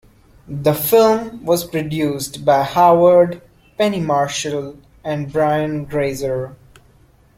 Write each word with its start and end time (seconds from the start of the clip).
The 0.47 0.73
film 0.73 1.45
was 1.45 1.63
produced 1.63 2.43
by 2.43 2.63
Howard, 2.63 3.39
Penny 3.77 3.99
Marshall, 3.99 4.79
and 5.03 5.31
Brian 5.31 5.85
Grazer. 5.85 6.55